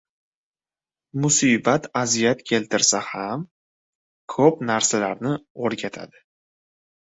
•Musibat 1.25 1.87
aziyat 2.01 2.41
keltirsa 2.53 3.03
ham, 3.11 3.45
ko‘p 4.37 4.67
narsalarni 4.73 5.39
o‘rgatadi. 5.67 6.27